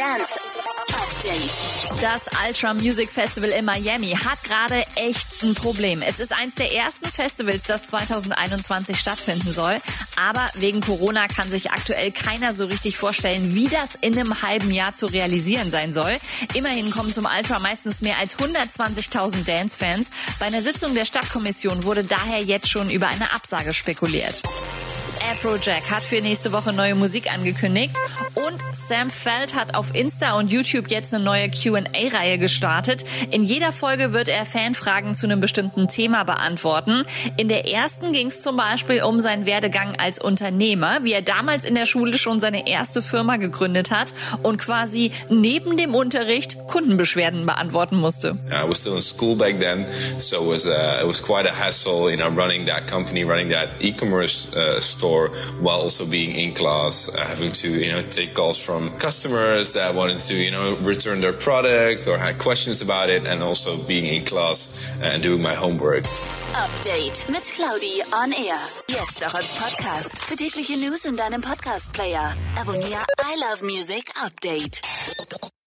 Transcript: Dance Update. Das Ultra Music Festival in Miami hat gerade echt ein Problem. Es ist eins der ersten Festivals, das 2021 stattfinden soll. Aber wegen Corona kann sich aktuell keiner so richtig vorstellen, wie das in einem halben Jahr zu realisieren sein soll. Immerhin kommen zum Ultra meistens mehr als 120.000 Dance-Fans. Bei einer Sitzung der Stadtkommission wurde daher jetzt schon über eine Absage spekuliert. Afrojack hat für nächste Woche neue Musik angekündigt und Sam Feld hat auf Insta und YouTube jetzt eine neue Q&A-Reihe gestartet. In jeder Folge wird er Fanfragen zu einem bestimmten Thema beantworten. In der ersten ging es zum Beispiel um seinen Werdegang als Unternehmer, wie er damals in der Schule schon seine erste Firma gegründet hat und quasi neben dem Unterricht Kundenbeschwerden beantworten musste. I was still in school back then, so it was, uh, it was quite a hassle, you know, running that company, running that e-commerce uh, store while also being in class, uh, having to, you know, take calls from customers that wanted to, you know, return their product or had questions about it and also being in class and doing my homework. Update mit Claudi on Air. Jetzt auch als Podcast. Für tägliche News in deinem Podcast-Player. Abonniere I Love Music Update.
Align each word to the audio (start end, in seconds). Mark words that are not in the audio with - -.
Dance 0.00 0.40
Update. 0.94 2.00
Das 2.00 2.22
Ultra 2.48 2.72
Music 2.72 3.10
Festival 3.10 3.50
in 3.50 3.66
Miami 3.66 4.12
hat 4.12 4.42
gerade 4.44 4.82
echt 4.94 5.42
ein 5.42 5.54
Problem. 5.54 6.00
Es 6.00 6.20
ist 6.20 6.32
eins 6.32 6.54
der 6.54 6.72
ersten 6.72 7.04
Festivals, 7.04 7.64
das 7.64 7.82
2021 7.82 8.98
stattfinden 8.98 9.52
soll. 9.52 9.76
Aber 10.16 10.48
wegen 10.54 10.80
Corona 10.80 11.28
kann 11.28 11.50
sich 11.50 11.70
aktuell 11.72 12.12
keiner 12.12 12.54
so 12.54 12.64
richtig 12.64 12.96
vorstellen, 12.96 13.54
wie 13.54 13.68
das 13.68 13.94
in 14.00 14.18
einem 14.18 14.40
halben 14.40 14.70
Jahr 14.70 14.94
zu 14.94 15.04
realisieren 15.04 15.70
sein 15.70 15.92
soll. 15.92 16.16
Immerhin 16.54 16.90
kommen 16.90 17.12
zum 17.12 17.26
Ultra 17.26 17.58
meistens 17.58 18.00
mehr 18.00 18.16
als 18.18 18.38
120.000 18.38 19.44
Dance-Fans. 19.44 20.06
Bei 20.38 20.46
einer 20.46 20.62
Sitzung 20.62 20.94
der 20.94 21.04
Stadtkommission 21.04 21.84
wurde 21.84 22.04
daher 22.04 22.42
jetzt 22.42 22.70
schon 22.70 22.88
über 22.88 23.08
eine 23.08 23.34
Absage 23.34 23.74
spekuliert. 23.74 24.40
Afrojack 25.28 25.90
hat 25.90 26.02
für 26.02 26.20
nächste 26.20 26.52
Woche 26.52 26.72
neue 26.72 26.94
Musik 26.94 27.32
angekündigt 27.32 27.94
und 28.34 28.58
Sam 28.72 29.10
Feld 29.10 29.54
hat 29.54 29.74
auf 29.74 29.94
Insta 29.94 30.38
und 30.38 30.50
YouTube 30.50 30.90
jetzt 30.90 31.12
eine 31.12 31.22
neue 31.22 31.50
Q&A-Reihe 31.50 32.38
gestartet. 32.38 33.04
In 33.30 33.42
jeder 33.42 33.70
Folge 33.72 34.12
wird 34.12 34.28
er 34.28 34.46
Fanfragen 34.46 35.14
zu 35.14 35.26
einem 35.26 35.40
bestimmten 35.40 35.88
Thema 35.88 36.24
beantworten. 36.24 37.04
In 37.36 37.48
der 37.48 37.68
ersten 37.68 38.12
ging 38.12 38.28
es 38.28 38.42
zum 38.42 38.56
Beispiel 38.56 39.02
um 39.02 39.20
seinen 39.20 39.46
Werdegang 39.46 39.94
als 39.98 40.18
Unternehmer, 40.18 41.00
wie 41.02 41.12
er 41.12 41.22
damals 41.22 41.64
in 41.64 41.74
der 41.74 41.86
Schule 41.86 42.16
schon 42.16 42.40
seine 42.40 42.66
erste 42.66 43.02
Firma 43.02 43.36
gegründet 43.36 43.90
hat 43.90 44.14
und 44.42 44.56
quasi 44.58 45.12
neben 45.28 45.76
dem 45.76 45.94
Unterricht 45.94 46.56
Kundenbeschwerden 46.66 47.44
beantworten 47.46 47.96
musste. 47.96 48.38
I 48.50 48.68
was 48.68 48.80
still 48.80 48.96
in 48.96 49.02
school 49.02 49.36
back 49.36 49.60
then, 49.60 49.86
so 50.18 50.36
it 50.36 50.48
was, 50.48 50.66
uh, 50.66 51.00
it 51.02 51.06
was 51.06 51.22
quite 51.22 51.48
a 51.48 51.52
hassle, 51.52 52.10
you 52.10 52.16
know, 52.16 52.28
running 52.28 52.66
that 52.66 52.88
company, 52.88 53.22
running 53.22 53.50
that 53.50 53.68
e-commerce 53.80 54.54
uh, 54.56 54.80
store 54.80 55.09
while 55.60 55.80
also 55.80 56.06
being 56.06 56.34
in 56.34 56.54
class, 56.54 57.08
uh, 57.14 57.20
having 57.24 57.52
to, 57.52 57.68
you 57.68 57.92
know, 57.92 58.02
take 58.02 58.34
calls 58.34 58.58
from 58.58 58.90
customers 58.98 59.72
that 59.74 59.94
wanted 59.94 60.18
to, 60.20 60.34
you 60.34 60.50
know, 60.50 60.76
return 60.76 61.20
their 61.20 61.32
product 61.32 62.06
or 62.06 62.18
had 62.18 62.38
questions 62.38 62.82
about 62.82 63.10
it 63.10 63.26
and 63.26 63.42
also 63.42 63.76
being 63.86 64.06
in 64.06 64.24
class 64.24 64.98
and 65.02 65.22
doing 65.22 65.42
my 65.42 65.54
homework. 65.54 66.04
Update 66.54 67.28
mit 67.28 67.42
Claudi 67.54 68.02
on 68.12 68.32
Air. 68.32 68.58
Jetzt 68.88 69.24
auch 69.24 69.34
als 69.34 69.46
Podcast. 69.54 70.24
Für 70.24 70.36
tägliche 70.36 70.76
News 70.78 71.04
in 71.04 71.16
deinem 71.16 71.40
Podcast-Player. 71.40 72.34
Abonniere 72.60 73.04
I 73.22 73.38
Love 73.38 73.64
Music 73.64 74.10
Update. 74.24 74.80